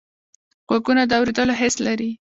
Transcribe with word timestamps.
غوږونه 0.67 1.03
د 1.07 1.11
اوریدلو 1.19 1.53
حس 1.61 1.75
لري 1.87 2.09